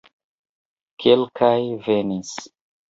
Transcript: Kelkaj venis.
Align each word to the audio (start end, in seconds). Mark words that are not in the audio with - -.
Kelkaj 1.05 1.55
venis. 1.87 2.35